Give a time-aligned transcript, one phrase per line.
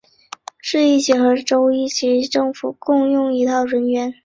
[0.57, 4.11] 市一级和州一级政府共用一套人员。